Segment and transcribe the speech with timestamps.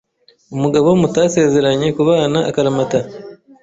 [0.55, 2.99] Umugabo mutasezeranye kubana akaramata